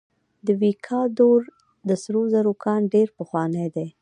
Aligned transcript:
د 0.45 0.47
ویکادور 0.61 1.39
د 1.87 1.89
سرو 2.03 2.21
زرو 2.33 2.53
کان 2.63 2.81
ډیر 2.93 3.07
پخوانی 3.17 3.67
دی. 3.75 3.87